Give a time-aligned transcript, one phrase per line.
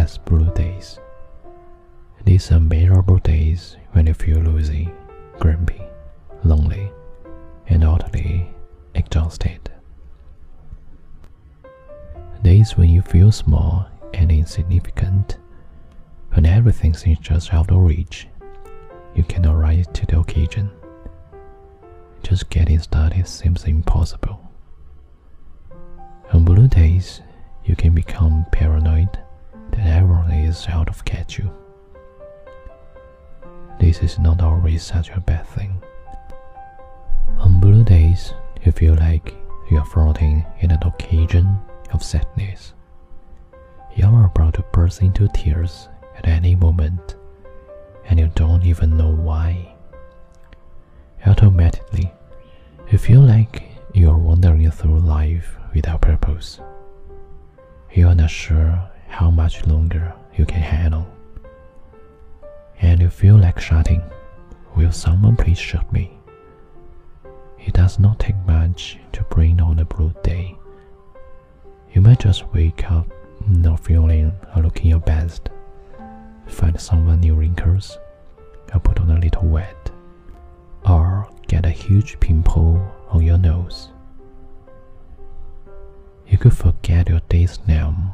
[0.00, 0.98] has blue days.
[2.24, 4.88] These are miserable days when you feel lousy,
[5.38, 5.82] grumpy,
[6.42, 6.90] lonely,
[7.66, 8.48] and utterly
[8.94, 9.60] exhausted.
[12.42, 15.36] Days when you feel small and insignificant,
[16.32, 18.26] when everything seems just out of reach,
[19.14, 20.70] you cannot rise to the occasion.
[22.22, 24.40] Just getting started seems impossible.
[26.32, 27.20] On blue days,
[27.66, 29.10] you can become paranoid
[29.72, 31.50] that everyone is out to catch you.
[33.78, 35.82] This is not always such a bad thing.
[37.38, 39.34] On blue days, you feel like
[39.70, 41.58] you are floating in an occasion
[41.92, 42.74] of sadness.
[43.96, 47.16] You are about to burst into tears at any moment,
[48.04, 49.74] and you don't even know why.
[51.26, 52.12] Automatically,
[52.90, 53.62] you feel like
[53.94, 56.60] you are wandering through life without purpose.
[57.92, 61.06] You are not sure how much longer you can handle.
[62.80, 64.02] And you feel like shouting,
[64.76, 66.16] Will someone please shoot me?
[67.58, 70.56] It does not take much to bring on a blue day.
[71.92, 73.06] You might just wake up
[73.48, 75.50] not feeling or looking your best,
[76.46, 77.98] find someone new wrinkles,
[78.72, 79.90] or put on a little wet,
[80.88, 83.88] or get a huge pimple on your nose.
[86.28, 88.12] You could forget your day's name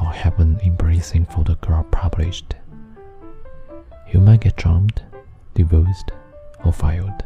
[0.00, 2.54] or have an embracing photograph published.
[4.12, 5.02] You might get jumped,
[5.54, 6.10] divorced,
[6.64, 7.24] or fired.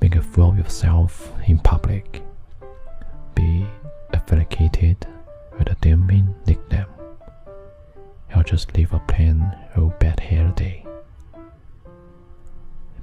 [0.00, 2.22] Make a fool of yourself in public.
[3.34, 3.66] Be
[4.12, 5.06] affiliated
[5.58, 6.86] with a damning nickname.
[8.36, 10.84] Or just live a plain old bad hair day.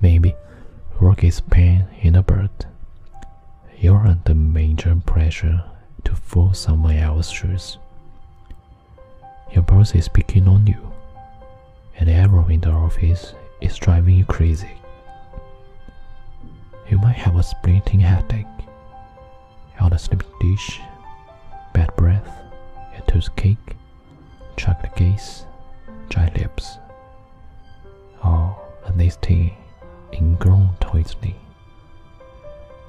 [0.02, 0.36] Maybe
[1.00, 2.50] work is pain in a bird.
[3.78, 5.64] You're under major pressure
[6.04, 7.78] to fill someone else's shoes.
[9.54, 10.92] Your boss is picking on you,
[11.98, 14.72] and everyone in the office is driving you crazy.
[16.90, 18.46] You might have a splitting headache,
[19.82, 20.80] or a sleeping dish,
[21.74, 22.30] bad breath,
[22.98, 23.76] a toothache,
[24.56, 25.46] chocolate gaze,
[26.10, 26.78] dry lips,
[28.24, 29.54] or a nasty
[30.14, 31.36] ingrown toothache.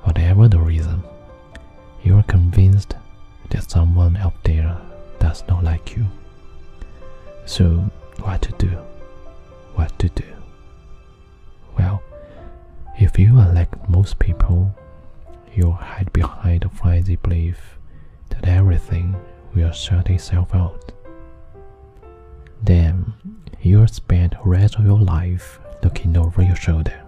[0.04, 1.02] Whatever the reason,
[2.04, 2.94] you are convinced
[3.50, 4.76] that someone out there
[5.18, 6.06] does not like you.
[7.44, 8.68] So, what to do?
[9.74, 10.24] What to do?
[11.76, 12.02] Well,
[12.98, 14.74] if you are like most people,
[15.54, 17.78] you'll hide behind the flimsy belief
[18.30, 19.16] that everything
[19.54, 20.92] will sort itself out.
[22.62, 23.12] Then
[23.60, 27.02] you'll spend the rest of your life looking over your shoulder,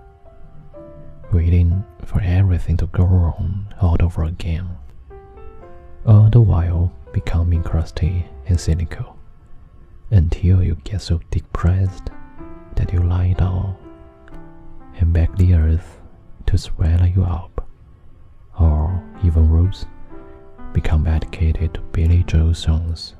[1.33, 4.69] waiting for everything to go wrong all over again,
[6.05, 9.17] all the while becoming crusty and cynical
[10.11, 12.11] until you get so depressed
[12.77, 13.77] that you lie down
[14.99, 16.01] and beg the earth
[16.47, 17.69] to swallow you up,
[18.61, 19.87] or even worse,
[20.73, 23.15] become addicted to Billy Joel songs.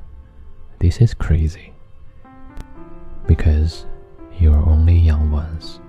[0.79, 1.73] This is crazy
[3.27, 3.87] because
[4.39, 5.81] you are only young once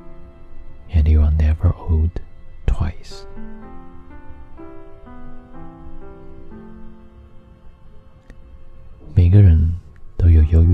[0.89, 2.21] and you are never old
[2.67, 3.25] twice.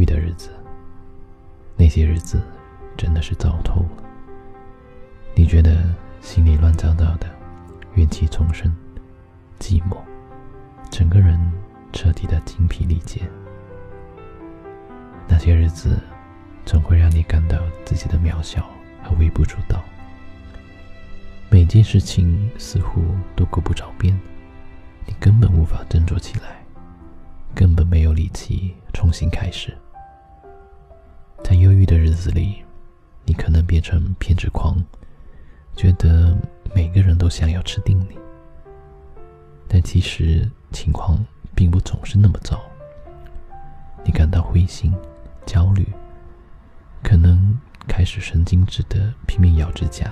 [0.01, 0.49] 郁的日子，
[1.77, 2.41] 那些日子
[2.97, 4.03] 真的是糟透了。
[5.35, 7.29] 你觉得心里乱糟糟的，
[7.93, 8.73] 怨气丛生，
[9.59, 9.97] 寂寞，
[10.89, 11.39] 整个人
[11.93, 13.21] 彻底的精疲力竭。
[15.27, 15.99] 那些日子
[16.65, 18.67] 总会让你感到自己的渺小
[19.03, 19.83] 和微不足道，
[21.51, 23.03] 每件事情似乎
[23.35, 24.19] 都够不着边，
[25.05, 26.65] 你根本无法振作起来，
[27.53, 29.77] 根本没有力气重新开始。
[31.61, 32.63] 忧郁的日子里，
[33.23, 34.83] 你可能变成偏执狂，
[35.75, 36.35] 觉得
[36.73, 38.17] 每个人都想要吃定你。
[39.67, 41.23] 但其实情况
[41.53, 42.59] 并不总是那么糟。
[44.03, 44.91] 你感到灰心、
[45.45, 45.87] 焦虑，
[47.03, 47.55] 可能
[47.87, 50.11] 开始神经质的拼命咬指甲，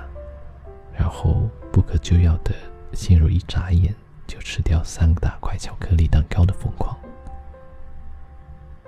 [0.96, 2.54] 然后不可救药的
[2.94, 3.94] 陷入一眨眼
[4.28, 6.96] 就吃掉三大块巧克力蛋糕的疯狂。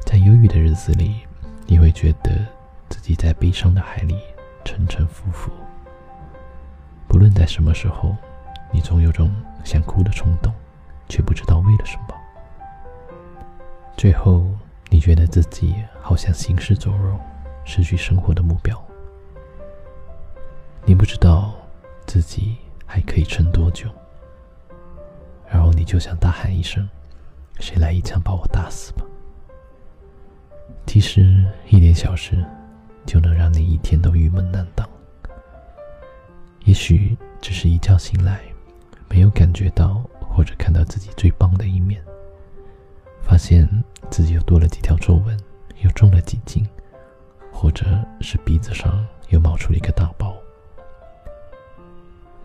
[0.06, 1.22] 在忧郁的日子里，
[1.72, 2.46] 你会觉得
[2.90, 4.20] 自己在悲伤的海里
[4.66, 5.50] 沉沉浮浮。
[7.08, 8.14] 不论在什么时候，
[8.74, 9.34] 你总有种
[9.64, 10.54] 想哭的冲动，
[11.08, 12.16] 却不知道为了什么。
[13.96, 14.46] 最后，
[14.90, 17.18] 你觉得自己好像行尸走肉，
[17.64, 18.78] 失去生活的目标。
[20.84, 21.54] 你不知道
[22.06, 23.88] 自己还可以撑多久，
[25.50, 26.90] 然后你就想大喊一声
[27.62, 29.06] ：“谁来一枪把我打死吧！”
[30.92, 32.46] 其实一点小事
[33.06, 34.86] 就能让你一天都郁闷难当。
[36.66, 38.42] 也许只是一觉醒来，
[39.08, 42.04] 没有感觉到或者看到自己最棒的一面，
[43.22, 43.66] 发现
[44.10, 45.40] 自己又多了几条皱纹，
[45.82, 46.68] 又重了几斤，
[47.54, 47.86] 或者
[48.20, 50.36] 是鼻子上又冒出了一个大包。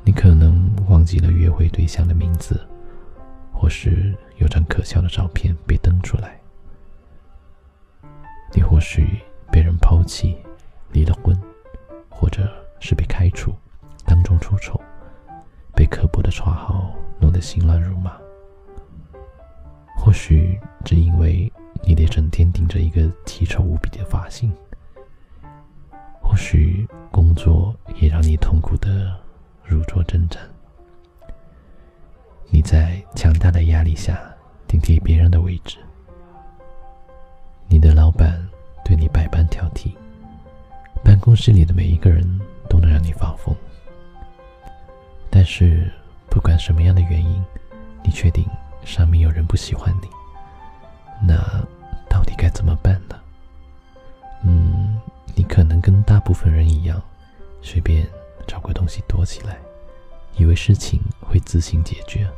[0.04, 2.64] 你可能忘记了约会对象的名字，
[3.52, 6.35] 或是有张可笑的照片被登出来。
[8.56, 9.20] 你或许
[9.52, 10.34] 被人抛弃，
[10.90, 11.38] 离了婚，
[12.08, 12.50] 或者
[12.80, 13.54] 是被开除，
[14.06, 14.80] 当众出丑，
[15.74, 18.16] 被刻薄的绰号弄得心乱如麻。
[19.94, 24.50] 或许只因为你得整天盯着一个奇丑无比的发型。
[26.22, 29.14] 或许工作也让你痛苦的。
[29.68, 30.38] 如坐针毡，
[32.50, 34.16] 你在强大的压力下
[34.68, 35.78] 顶替别人的位置。
[41.36, 42.24] 室里的每一个人
[42.68, 43.54] 都能让你发疯。
[45.30, 45.92] 但是，
[46.30, 47.44] 不管什么样的原因，
[48.02, 48.44] 你确定
[48.84, 50.08] 上面有人不喜欢你，
[51.26, 51.36] 那
[52.08, 53.16] 到底该怎么办呢？
[54.42, 54.98] 嗯，
[55.34, 57.00] 你可能跟大部分人一样，
[57.60, 58.06] 随便。
[58.48, 59.58] 找个东西躲起来，
[60.36, 62.30] 以为事情会自行解决。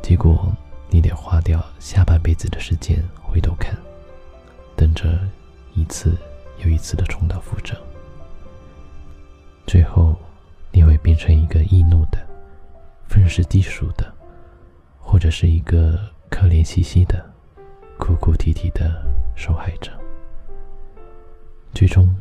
[0.00, 0.50] 结果
[0.88, 3.76] 你得花掉下半辈子的时间回头看，
[4.74, 5.20] 等着
[5.74, 6.16] 一次
[6.64, 7.76] 又一次的重蹈覆辙。
[9.66, 10.16] 最后
[10.70, 12.18] 你会变成一个易怒的、
[13.08, 14.12] 愤世嫉俗的，
[15.00, 15.98] 或者是一个
[16.30, 17.24] 可怜兮兮的、
[17.98, 19.04] 哭哭啼啼的
[19.34, 19.92] 受害者。
[21.74, 22.14] 最终，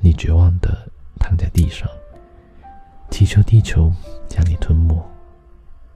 [0.00, 0.88] 你绝望的
[1.18, 1.88] 躺在地上。
[3.10, 3.92] 祈求地球
[4.26, 5.00] 将你吞没，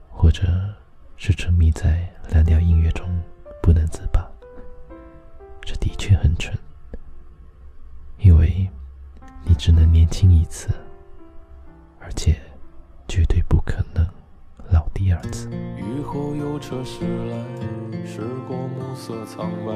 [0.09, 0.43] 或者
[1.17, 3.05] 是沉迷在蓝调音乐中
[3.61, 4.28] 不能自拔。
[9.59, 10.69] 只能年轻一次，
[11.99, 12.39] 而且
[13.09, 14.07] 绝对不可能
[14.71, 15.49] 老第二次。
[15.75, 17.35] 雨后有车驶来，
[18.05, 19.73] 驶过暮色苍白，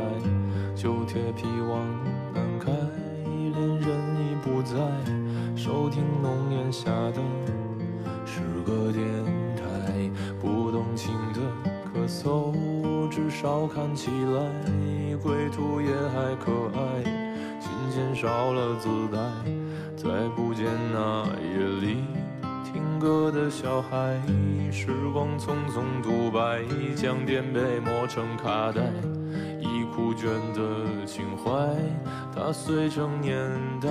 [0.74, 1.86] 旧铁皮往
[2.34, 2.72] 南开，
[3.26, 4.74] 恋人已不在。
[5.54, 7.22] 收听浓烟下的
[8.26, 9.06] 诗歌电
[9.58, 10.10] 台，
[10.40, 11.42] 不动情的
[11.94, 12.56] 咳嗽，
[13.10, 17.04] 至少看起来归途也还可爱。
[17.60, 19.20] 琴弦少了姿态，
[20.04, 22.04] 再不见那夜里
[22.66, 24.20] 听歌的小孩。
[24.70, 26.62] 时光匆匆独白，
[26.94, 28.82] 将颠沛磨成卡带，
[29.62, 31.52] 已枯卷的情怀，
[32.36, 33.90] 踏碎成年代。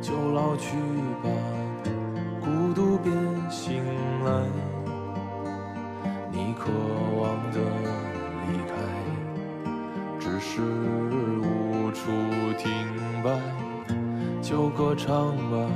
[0.00, 0.76] 就老去
[1.22, 1.30] 吧，
[15.12, 15.68] 唱吧，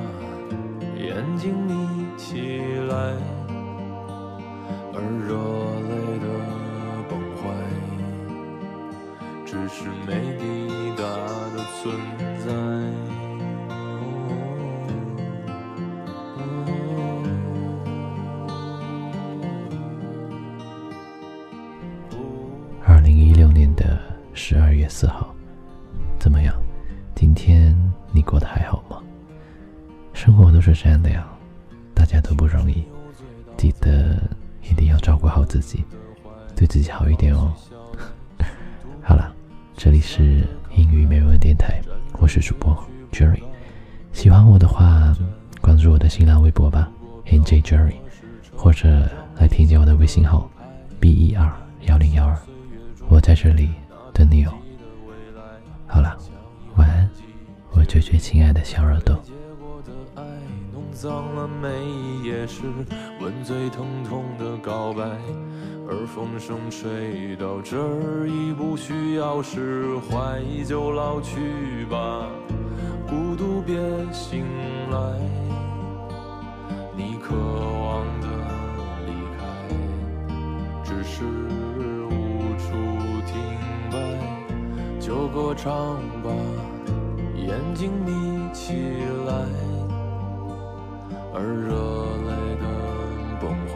[0.97, 2.97] 眼睛眯起来，
[4.95, 4.99] 而
[5.29, 5.37] 热
[5.91, 5.93] 泪
[6.25, 6.27] 的
[7.07, 7.45] 崩坏，
[9.45, 10.43] 只是没抵
[10.97, 11.03] 达
[11.53, 11.85] 的存
[12.39, 12.47] 在。
[24.33, 25.35] 十二月四号，
[26.21, 26.55] 怎么样？
[27.17, 27.77] 今天
[28.13, 28.86] 你过得还好吗？
[30.27, 31.25] 生活都是这样的呀，
[31.95, 32.85] 大家都不容易，
[33.57, 34.21] 记得
[34.61, 35.85] 一定要照顾好自己，
[36.57, 37.55] 对自己好一点哦。
[39.01, 39.33] 好了，
[39.77, 41.81] 这里是英语美文电台，
[42.19, 42.77] 我是主播
[43.13, 43.41] Jerry。
[44.13, 45.17] 喜欢我的话，
[45.61, 46.91] 关注我的新浪微博吧
[47.27, 47.95] ，NJ Jerry，
[48.53, 50.51] 或者来添加我的微信号
[50.99, 52.37] B E R 幺零幺二，
[53.09, 53.71] 我在这里。
[54.13, 54.53] 等你哦。
[55.87, 56.19] 好了，
[56.75, 57.09] 晚安，
[57.71, 59.23] 我最最亲爱的小耳朵。
[60.97, 62.63] 脏了每一页诗，
[63.21, 65.05] 吻最疼痛的告白，
[65.87, 72.31] 而风声吹到这儿已不需要释怀，就老去吧，
[73.07, 73.77] 孤独别
[74.11, 74.47] 醒
[74.91, 75.21] 来，
[76.97, 78.27] 你渴望的
[79.05, 79.45] 离开，
[80.83, 81.25] 只是
[82.09, 82.73] 无处
[83.27, 83.37] 停
[83.93, 83.97] 摆。
[84.99, 86.31] 就歌唱吧，
[87.37, 88.73] 眼睛眯起
[89.27, 89.47] 来，
[91.39, 91.77] 而热
[92.25, 92.65] 泪的
[93.39, 93.75] 崩坏，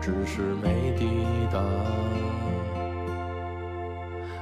[0.00, 1.04] 只是没抵
[1.52, 1.60] 达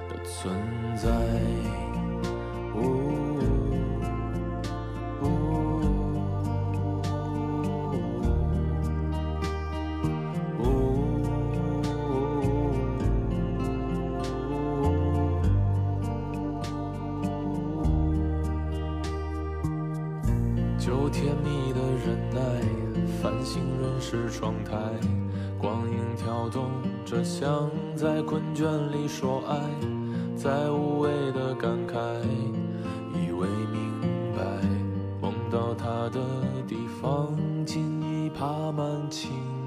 [0.08, 0.54] 的存
[0.94, 1.10] 在。
[24.40, 24.78] 窗台，
[25.58, 26.70] 光影跳动
[27.04, 29.54] 着，像在困倦里说爱，
[30.34, 32.00] 在无谓的感慨，
[33.12, 34.00] 以为明
[34.34, 34.42] 白，
[35.20, 36.18] 梦到他的
[36.66, 39.59] 地方，尽已爬满青。